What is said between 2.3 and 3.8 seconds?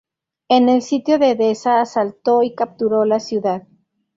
y capturó la ciudad.